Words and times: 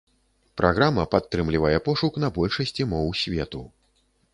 Праграма 0.61 1.03
падтрымлівае 1.13 1.77
пошук 1.91 2.13
на 2.27 2.35
большасці 2.41 2.93
моў 2.97 3.07
свету. 3.23 3.61